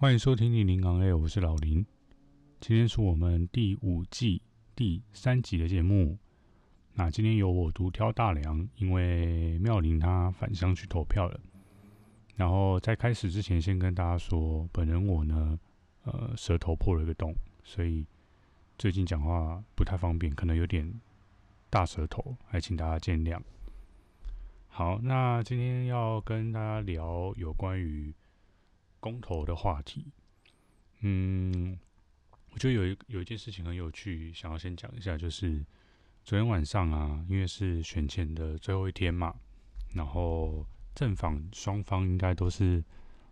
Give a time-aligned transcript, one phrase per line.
[0.00, 1.84] 欢迎收听《林林行 A》，我是老林。
[2.60, 4.40] 今天是我们第五季
[4.76, 6.16] 第三集的节目。
[6.94, 11.40] 那今天由我独挑大梁，因为妙玲她返乡去投票了。
[12.36, 15.58] 然后在开始之前，先跟大家说，本人我呢，
[16.04, 18.06] 呃，舌头破了一个洞，所以
[18.78, 20.88] 最近讲话不太方便，可能有点
[21.68, 23.40] 大舌头，还请大家见谅。
[24.68, 28.14] 好，那今天要跟大家聊有关于。
[29.00, 30.06] 公投的话题，
[31.00, 31.78] 嗯，
[32.50, 35.64] 我觉得有一有一件事情很有趣，想要先讲一下，就是
[36.24, 39.34] 昨天晚上啊，因为是选前的最后一天嘛，
[39.94, 42.82] 然后正反双方应该都是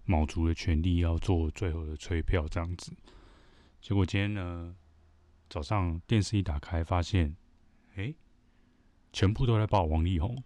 [0.04, 2.92] 卯足了全力要做最后的催票这样子，
[3.80, 4.76] 结果今天呢，
[5.50, 7.34] 早上电视一打开，发现，
[7.96, 8.14] 哎，
[9.12, 10.42] 全部都在报王力宏，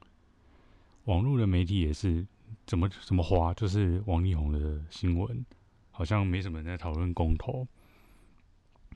[1.04, 2.26] 网络的媒体也是。
[2.66, 3.52] 怎么怎么花？
[3.54, 5.44] 就是王力宏的新闻，
[5.90, 7.66] 好像没什么人在讨论公投。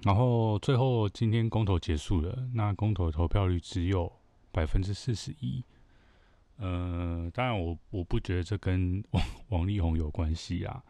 [0.03, 4.13] 然后最后今天公投结束了，那公投投票率只有
[4.53, 5.65] 百分之四十一。
[6.57, 10.83] 呃，当然我我不觉得这跟王王力宏有关系啊。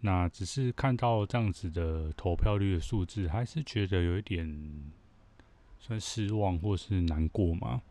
[0.00, 4.92] 那只是看到这样子的投票率的数字，还是觉得有一点
[5.78, 7.82] 算失望或是难过嘛。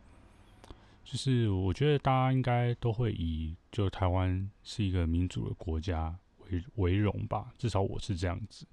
[1.11, 6.17] 就是我觉得大家应该都会以就台湾是一个民主的国家
[6.49, 8.65] 为为荣吧，至少我是这样子。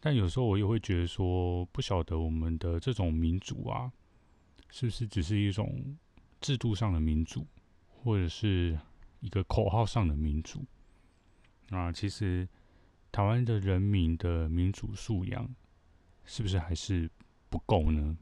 [0.00, 3.92] 但有时候我也会觉得说，不晓得我们的这种民主啊，
[4.68, 5.96] 是不是只是一种
[6.40, 7.46] 制度上的民主，
[7.86, 8.76] 或者是
[9.20, 10.60] 一个口号上的民主？
[11.70, 12.48] 啊，其实
[13.12, 15.48] 台湾的人民的民主素养，
[16.24, 17.08] 是不是还是
[17.48, 18.18] 不够呢？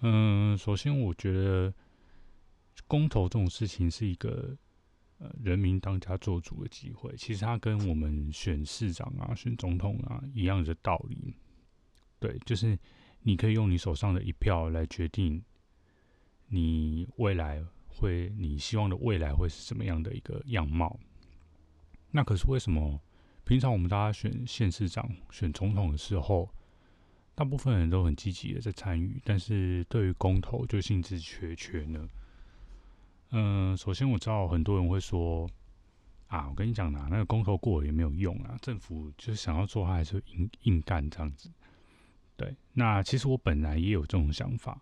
[0.00, 1.72] 嗯，首先我觉得
[2.86, 4.56] 公投这种事情是一个
[5.18, 7.14] 呃人民当家做主的机会。
[7.16, 11.34] 其实它跟我们选市长啊、选总统啊一样的道理。
[12.18, 12.78] 对，就是
[13.20, 15.42] 你可以用你手上的一票来决定
[16.48, 20.98] 你未来会，你希望的未来会是什么样的一个样貌。
[22.10, 23.00] 那可是为什么
[23.44, 26.48] 平常我们大家选县市长、选总统的时候，
[27.36, 32.08] 大部分人都很积极的在参与，但是对于公投就兴致缺缺呢。
[33.32, 35.46] 嗯、首先我知道很多人会说
[36.28, 41.50] 啊，我跟你讲啦，那个公投过了也没有用啊，政府就是想要做，他还是硬硬干这样子。
[42.38, 44.80] 对，那其实我本来也有这种想法，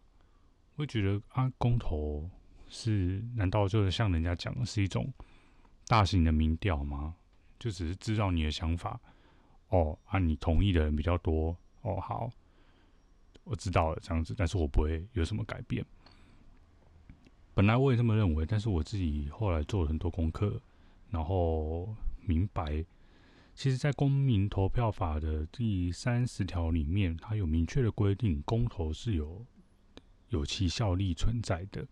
[0.77, 2.31] 我会觉得啊，公投
[2.69, 5.13] 是难道就是像人家讲的是一种
[5.89, 7.17] 大型的民调吗？
[7.59, 9.01] 就只是知道你的想法
[9.71, 12.31] 哦，啊，你同意的人比较多哦，好。
[13.45, 15.85] 我知道了这样子，但是我不会有什么改变。
[17.53, 20.61] 本来我也这么认为，但是我自己后来做了很多功课，
[21.11, 22.85] 然后明白，
[23.55, 29.47] 其实，在公民投票法的第三十条里面，它有明确的规定，公投是有
[30.31, 31.87] 有其效力存在的。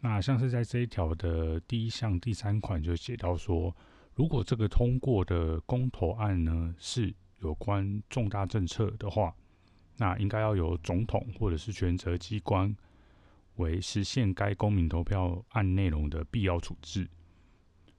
[0.00, 3.76] 那像是在这一条的第一项第三款就写到说，
[4.14, 9.34] 如果这个通过的公投案呢，是有关重大政策的话。
[10.00, 12.74] 那应该要由总统或者是权责机关
[13.56, 17.06] 为实现该公民投票案内容的必要处置。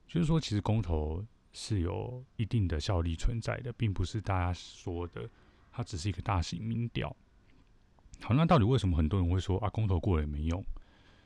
[0.08, 5.30] 就是说，其实公投是有一定的效力存在的，并不是大家说的，
[5.70, 7.14] 它只是一个大型民调。
[8.20, 10.64] 好，那到底为什么很多人会说啊，公投过了也没用？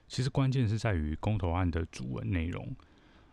[0.07, 2.77] 其实关键是在于公投案的主文内容。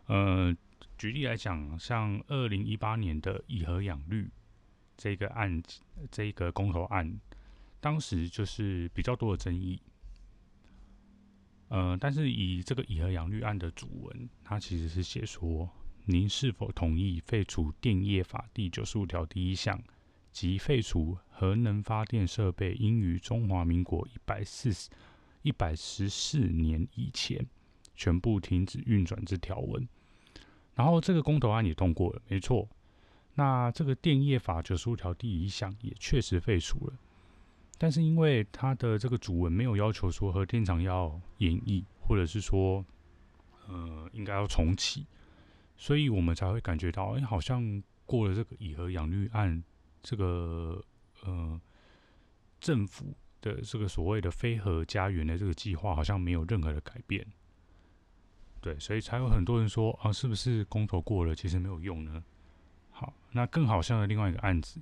[0.06, 0.56] 呃，
[0.98, 4.32] 举例来讲，像二零一八年的以和养绿
[4.96, 5.62] 这个案，
[6.10, 7.20] 这个公投案。
[7.84, 9.78] 当时就是比较多的争议，
[11.68, 15.70] 呃，但是以这个以和养绿案的主文，它其实是写说：
[16.06, 19.84] 您是否同意废除电业法第九十五条第一项，
[20.32, 24.90] 即废除核能发电设备应于中华民国一百四十
[25.42, 27.46] 一百十四年以前
[27.96, 29.86] 全部停止运转之条文？
[30.74, 32.70] 然后这个公投案也通过了，没错。
[33.36, 36.94] 那这个电业法九十五条第一项也确实废除了。
[37.78, 42.86] 但是因为它的这个主文没有要求说核电厂要演绎，或者是说，
[43.68, 45.06] 呃，应该要重启，
[45.78, 49.64] 所以我们才会感觉到，哎，好像过了这个以核养绿案，
[50.02, 50.82] 这个
[51.24, 51.60] 呃
[52.62, 57.26] 政府的这个所谓的非核家园的这个计划，好像没有任何的改变。
[58.62, 62.24] 对，所以才有很多人说啊，是不是公投过了，其实没有用呢？
[62.92, 64.80] 好，那更好笑的另外一个案子。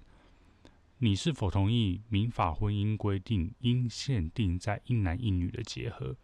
[1.03, 6.15] 你是否同意民法婚姻规定应限定在一男一女的结合？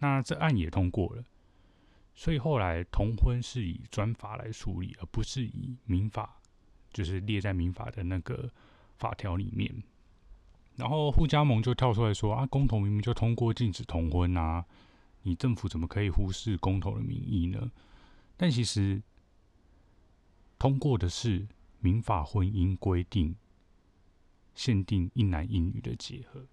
[0.00, 1.24] 那这案也通过了。
[2.14, 6.42] 所以后来同婚是以专法来处理，而不是以民法，
[6.92, 8.50] 就是列在民法的那个
[8.98, 9.82] 法条里面。
[10.76, 14.62] 然后互加盟就跳出来说：“啊，公投明明就通过禁止同婚啊，
[15.22, 17.72] 你政府怎么可以忽视公投的民意呢？”
[18.36, 19.02] 但其实
[20.58, 21.46] 通过的是
[21.80, 23.34] 民法婚姻规定，
[24.54, 26.46] 限定一男一女的结合，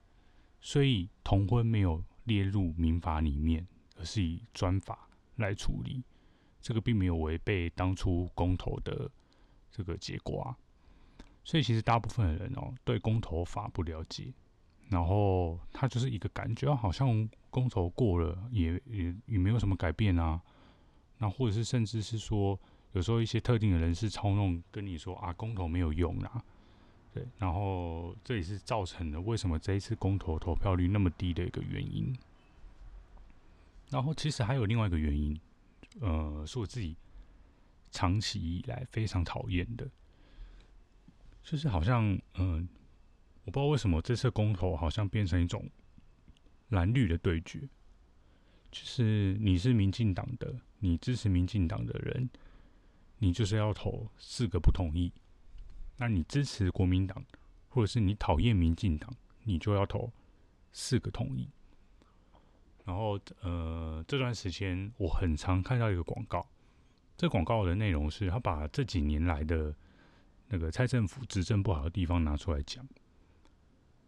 [0.62, 3.68] 所以同婚没有列入民法里面，
[3.98, 6.04] 而是以专法来处理。
[6.62, 9.10] 这个并没有违背当初公投的
[9.72, 10.58] 这个结果啊。
[11.44, 14.34] 所以其实大部分的人哦，对公投法不了解，
[14.90, 20.42] 然后他就是一个感觉，好像公投过了也也也没有什么改变啊。
[21.18, 22.60] 那或者是甚至是说，
[22.92, 26.44] 有时候一些特定的人士操弄，跟你说啊，公投没有用啊，
[27.14, 32.16] 对，然后这也是造成了为什么这一次公投投票率那么低的一个原因。
[33.90, 35.40] 然后其实还有另外一个原因，
[36.00, 36.96] 呃，是我自己
[37.90, 39.90] 长期以来非常讨厌的。
[41.42, 42.70] 就是好像，嗯、
[43.46, 45.68] 我不知道为什么这次公投好像变成一种
[46.68, 47.68] 蓝绿的对决。
[48.70, 52.30] 就是你是民进党的，你支持民进党的人，
[53.18, 55.12] 你就是要投四个不同意；
[56.00, 57.24] 那你支持国民党，
[57.70, 59.14] 或者是你讨厌民进党，
[59.44, 60.12] 你就要投
[60.72, 61.48] 四个同意。
[62.86, 66.48] 然后，呃，这段时间我很常看到一个广告，
[67.16, 69.76] 这广告的内容是他把这几年来的。
[70.52, 72.84] 那个蔡政府执政不好的地方拿出来讲，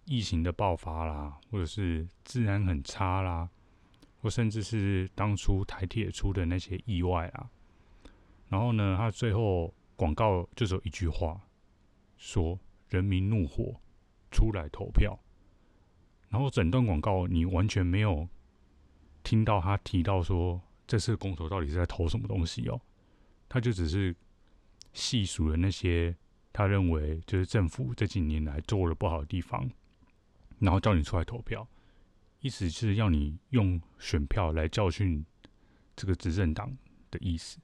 [0.06, 3.48] 疫情的爆发啦，或者是治安很差啦，
[4.20, 7.48] 或甚至是当初台铁出的那些意外啊。
[8.50, 11.40] 然后呢，他最后广告就只有一句话，
[12.22, 13.82] 说“人民怒火，
[14.30, 15.20] 出来投票”。
[16.30, 18.30] 然后整段广告你完全没有
[19.24, 22.80] 听到他提到说这次公投到底是在投什么东西哦，
[23.50, 24.16] 他就只是
[24.94, 26.16] 细数了那些。
[26.54, 29.72] 他认为就是政府这几年来做了不好的地方，
[30.60, 31.66] 然后叫你出来投票，
[32.42, 35.26] 意思是要你用选票来教训
[35.96, 36.78] 这个执政党
[37.10, 37.58] 的意思。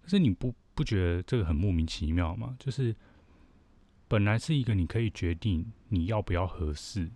[0.00, 2.56] 可是你不不觉得这个很莫名其妙吗？
[2.56, 2.94] 就是
[4.12, 7.10] 本来是一个你可以决定你要不要合适，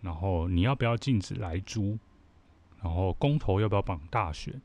[0.00, 1.98] 然后你要不要禁止来租，
[2.80, 4.62] 然后公投要不要绑大选。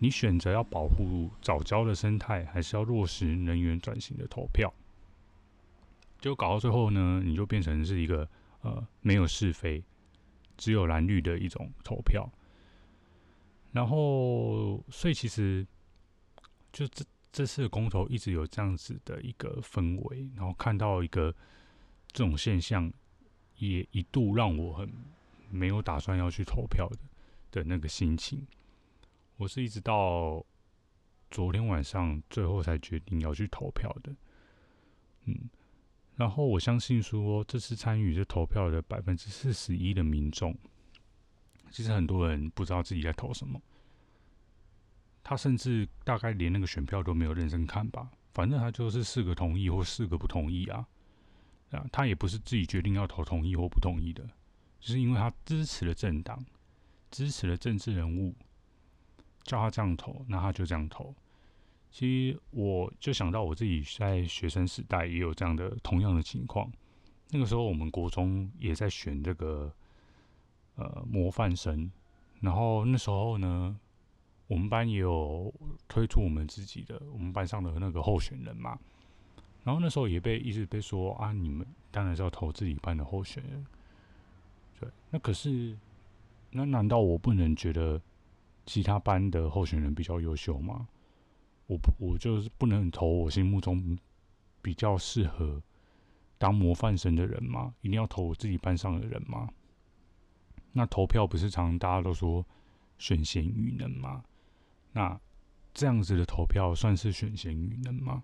[0.00, 4.74] 你选择要保护藻礁的生态，还是要落实能源转型的投票？
[6.18, 8.28] 就搞到最后呢，你就变成是一个
[8.62, 9.84] 呃没有是非，
[10.56, 12.28] 只有蓝绿的一种投票。
[13.70, 15.64] 然后，所以其实
[16.72, 21.34] 就这这次公投一直有这样子的一个氛围，然后看到一个
[22.08, 22.92] 这种现象，
[23.56, 24.90] 也一度让我很
[25.50, 26.98] 没有打算要去投票的
[27.50, 28.46] 的那个心情。
[29.36, 30.44] 我是一直到
[31.30, 34.12] 昨天晚上最后才决定要去投票的，
[35.26, 35.48] 嗯，
[36.16, 40.56] 然后我相信说这次参与这投票的百分之四十一的民众，
[41.70, 43.60] 其实很多人不知道自己在投什么，
[45.28, 50.88] 他甚至大概连那个选票都没有认真看吧，反正他就是四个同意或四个不同意啊，
[51.70, 54.24] 啊，他也不是自己决定要投同意或不同意的，
[54.80, 56.42] 就是因为他支持了政党，
[57.10, 58.34] 支持了政治人物。
[59.44, 61.14] 叫他这样投，那他就这样投。
[61.90, 66.70] 其实我就想到我自己在学生时代也有这样的同样的情况。
[67.30, 69.72] 那个时候我们国中也在选这个
[70.74, 71.90] 呃模范生，
[72.40, 73.74] 然后那时候呢，
[74.48, 75.54] 我们班也有
[75.86, 78.76] 推出我们自己的我们班上的那个候选人嘛。
[79.62, 83.64] 然后那时候也被一直被说啊，你们当然是要投自己班的候选人。
[84.80, 85.78] 对，那可是
[86.50, 88.02] 那难道我不能觉得？
[88.66, 90.86] 其他班的候选人比较优秀吗？
[91.68, 93.98] 我不，我就是不能投我心目中
[94.60, 95.62] 比较适合
[96.36, 97.74] 当模范生的人吗？
[97.80, 99.48] 一定要投我自己班上的人吗？
[100.72, 102.44] 那投票不是常常大家都说
[102.98, 104.22] 选贤与能吗？
[104.92, 105.20] 那
[105.74, 108.22] 这样子的投票算是选贤与能吗？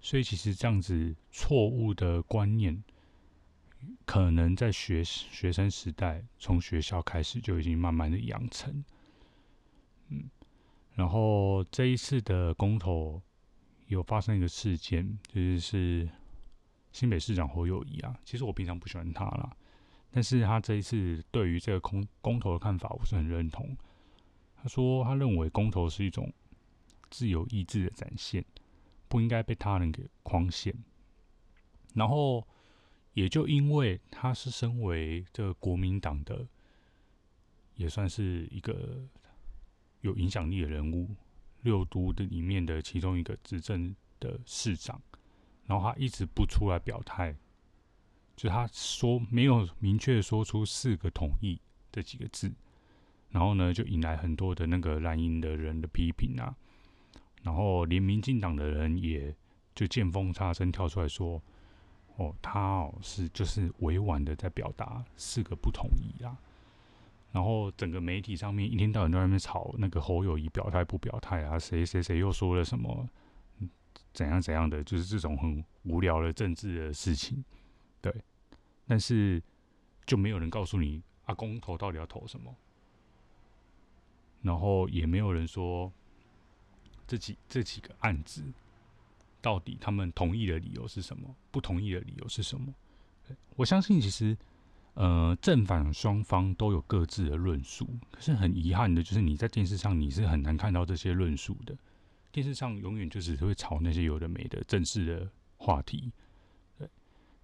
[0.00, 2.82] 所以其实这样子错误的观念，
[4.06, 8.84] 可能在学学生时代从学校开始就已经慢慢的养成。
[10.08, 10.30] 嗯，
[10.94, 13.20] 然后这一次的公投
[13.88, 16.08] 有发生一个事件，就是是
[16.92, 18.16] 新北市长侯友谊啊。
[18.24, 19.54] 其实我平常不喜欢他啦，
[20.12, 23.76] 但是他这一次对于这个公公投的看法，我是很认同。
[24.62, 26.32] 他说他认为公投是一种
[27.10, 28.44] 自由意志的展现，
[29.08, 30.74] 不应该被他人给框限。
[31.94, 32.46] 然后
[33.14, 36.46] 也就因为他是身为这个国民党的，
[37.74, 39.06] 也算是一个。
[40.02, 41.10] 有影响力的人物，
[41.62, 45.02] 六都的里面的其中一个执政的市长，
[45.66, 47.34] 然后他一直不出来表态，
[48.36, 51.60] 就他说没有明确说出四个同意
[51.90, 52.54] 这几个字，
[53.30, 56.54] 然后呢，就引来很多的那个蓝营的人的批评啊，
[57.42, 59.34] 然后连民进党的人也
[59.74, 61.42] 就见缝插针跳出来说，
[62.16, 66.36] 哦，他哦是就是委婉的在表达四个不同意啊。
[67.30, 73.06] 然后整个媒体上面一天到晚都在那边吵那个侯友谊表态不表态啊，谁谁谁又说了什么，
[74.14, 77.44] 怎样怎样的，就是这种很无聊的政治的事情，
[78.00, 78.10] 对。
[78.86, 79.40] 但是
[80.06, 82.56] 就没有人告诉你阿公投到底要投什么，
[84.42, 85.92] 然后也没有人说
[87.06, 88.42] 这几这几个案子
[89.40, 92.74] 到底他们同意的理由是什么，不同意的理由是什么。
[93.56, 94.36] 我相信其实。
[94.94, 101.78] 呃，正反双方都有各自的论述，可是很遗憾的，就是你在电视上你是很难看到这些论述的。
[102.32, 106.10] 电视上永远就只是会炒那些有的没的正式的话题。
[106.76, 106.88] 对，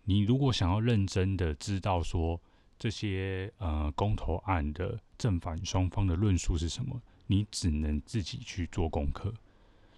[0.02, 2.40] 你如果想要认真的知道说
[2.84, 9.32] 这些呃公投案的正反双方的论述是什么，你只能自己去做功课。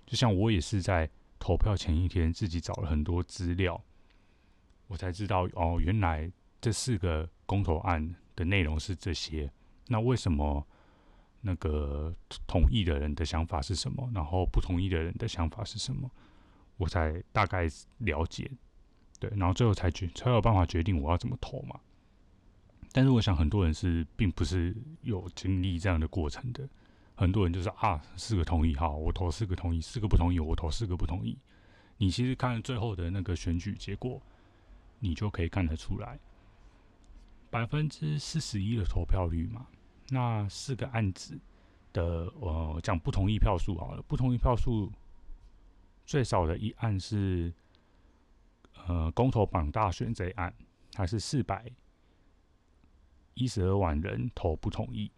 [0.07, 3.83] 就像我也是在投票前一天自己找了很多资料，
[4.87, 7.29] 我才知道哦，原来这四个。
[7.49, 9.49] 公投案的内容是这些，
[9.87, 10.67] 那为什么
[11.41, 12.13] 那个
[12.45, 14.11] 同意的人的想法是什么？
[14.13, 16.11] 然后不同意的人的想法是什么？
[16.77, 18.51] 我才大概了解，
[19.21, 21.79] 对，然后最后才决才有办法决定我要怎么投嘛。
[22.97, 26.67] 但是我想很多人是并不是有经历这样的过程的，
[27.15, 31.37] 很多人就是啊，四个同意，好，我投四个同意，四个不同意，我投四个不同意。
[31.99, 34.19] 你其实看最后的那个选举结果，
[34.99, 36.19] 你就可以看得出来。
[37.51, 39.67] 百分之四十一的投票率嘛，
[40.09, 41.39] 那四个案子
[41.93, 44.91] 的呃讲不同意票数好了，不同意票数
[46.07, 47.53] 最少的一案是
[48.87, 50.51] 呃公投榜大选这一案，
[50.93, 51.71] 它是四百
[53.37, 55.11] 一十二万人投不同意，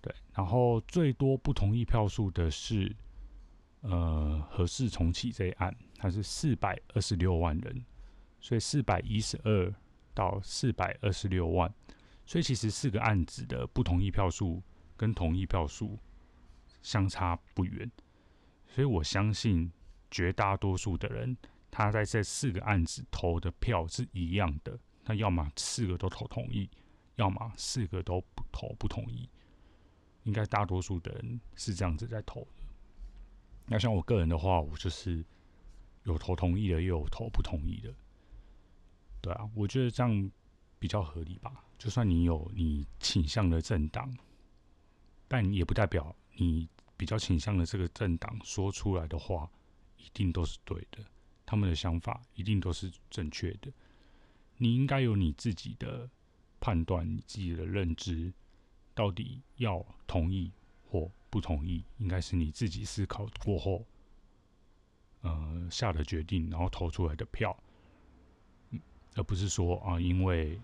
[0.00, 2.94] 对，然后最多不同意票数的是
[3.80, 7.84] 呃核四重启这一案，它是四百二十六万人，
[8.38, 9.74] 所以四百一十二。
[10.12, 11.72] 到四百二十六万，
[12.26, 14.60] 所以其实四个案子的不同意票数
[14.96, 15.96] 跟同意票数
[16.82, 17.90] 相差不远，
[18.66, 19.70] 所以我相信
[20.10, 21.34] 绝大多数的人
[21.70, 26.68] 他在这四个案子投的票是一样的，他要么四个都投同意，
[27.20, 29.28] 要么四个都不投不同意，
[30.22, 32.64] 应该大多数的人是这样子在投的。
[33.66, 35.22] 那像我个人的话，我就是
[36.04, 37.94] 有投同意的，也有投不同意的。
[39.20, 40.30] 对啊，我觉得这样
[40.78, 41.62] 比较合理吧。
[41.78, 44.10] 就算你有你倾向的政党，
[45.28, 49.50] 但也不代表你比较倾向的这个政党说出来的话
[49.98, 51.04] 一定都是对的，
[51.44, 53.70] 他们的想法一定都是正确的。
[54.56, 56.08] 你应该有你自己的
[56.60, 58.32] 判断，你自己的认知，
[58.94, 60.52] 到底要同意
[60.88, 63.84] 或不同意，应该是你自己思考过后，
[65.22, 67.56] 呃，下的决定，然后投出来的票。
[69.16, 70.60] 而不是说啊，因为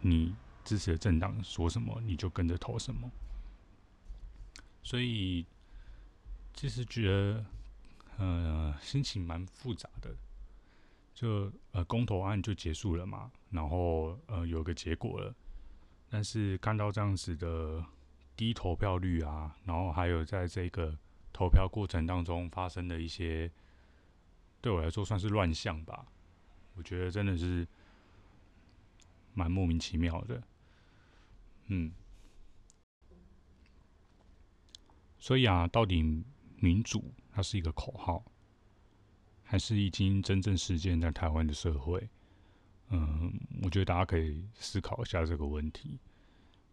[0.00, 3.10] 你支持的政党说什么，你就跟着投什么。
[4.82, 5.46] 所以
[6.52, 7.46] 其实觉得，
[8.18, 10.14] 呃，心情蛮复杂的。
[11.14, 15.34] 就呃，公投案就结束了嘛，然后呃，有个结果了。
[16.08, 17.84] 但是看到这样子的
[18.36, 20.96] 低投票率啊，然后还有在这个
[21.32, 23.50] 投票过程当中发生的一些，
[24.60, 26.06] 对我来说算是乱象吧。
[26.74, 27.66] 我觉得真的是
[29.34, 30.42] 蛮莫名其妙的，
[31.66, 31.92] 嗯。
[35.18, 36.24] 所以啊，到底
[36.56, 38.24] 民主它是一个口号，
[39.52, 42.08] 还是已经真正实践在台湾的社会？
[42.88, 45.98] 嗯，我觉得大家可以思考一下这个问题，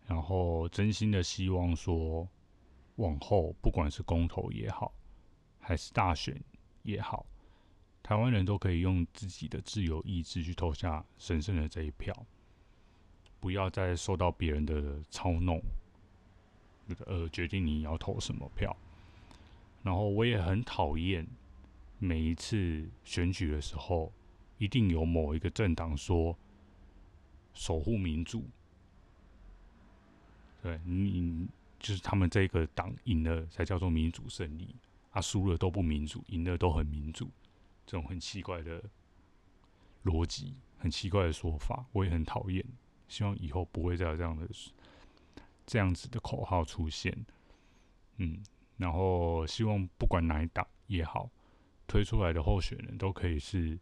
[0.08, 2.26] 然后真心的希望说，
[2.96, 4.94] 往后不管是公投也好，
[5.60, 6.42] 还是大选
[6.84, 7.26] 也好。
[8.02, 12.16] 台湾人都可以用自己的自由意志去投下神圣的这一票，
[13.42, 15.62] 不要再受到别人的操弄，
[17.06, 18.74] 呃，决定你要投什么票。
[19.84, 21.28] 然后我也很讨厌
[22.00, 24.12] 每一次选举的时候，
[24.58, 26.38] 一定有某一个政党说
[27.54, 28.46] 守护民主，
[30.64, 34.76] 对你就是他们这个党赢了才叫做民主胜利，
[35.12, 37.30] 啊，输了都不民主，赢了都很民主。
[37.86, 38.84] 这种很奇怪的
[40.06, 42.64] 逻辑，很奇怪的说法，我也很讨厌。
[43.08, 44.48] 希望以后不会再有这样的
[45.66, 47.26] 这样子的口号出现。
[48.18, 48.44] 嗯，
[48.78, 51.30] 然后希望不管哪一党也好，
[51.90, 53.78] 推出来的候选人都可以是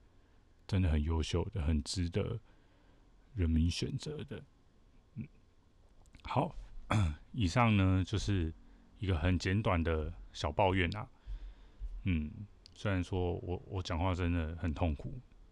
[0.66, 2.40] 真的很优秀的，很值得
[3.36, 4.42] 人民选择的。
[5.16, 5.28] 嗯，
[6.24, 6.56] 好，
[7.34, 8.54] 以上呢就是
[8.98, 11.08] 一个很简短的小抱怨啊。
[12.06, 12.32] 嗯，
[12.74, 15.10] 虽然说我我讲话真的很痛苦，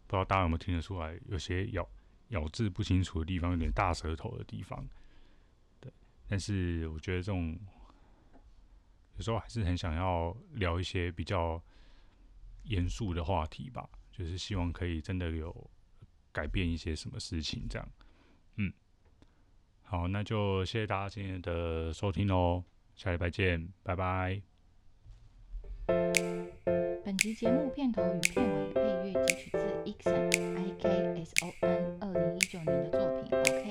[0.08, 1.88] 不知道大家有没有听得出来，有些咬
[2.30, 4.88] 咬字不清楚的地方，有点大舌头的地方。
[5.82, 5.92] 对，
[6.26, 7.60] 但是我觉得这种。
[9.18, 11.64] 有时候还是很想要聊一些比较
[12.66, 15.70] 严肃的话题吧，就是希望可以真的有
[16.32, 17.88] 改变一些什么事情这样。
[18.58, 18.72] 嗯，
[19.82, 22.64] 好，那就谢谢大家今天的收听喽，
[22.96, 24.42] 下礼拜见，拜拜。
[27.06, 33.70] 本集节目片头与片尾配乐汲取自 Ikson I K S O N 二零一九年的作品 OK，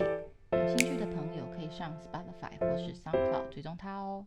[0.53, 4.25] 有兴趣的朋友可以上 Spotify 或是 SoundCloud 追踪他哦。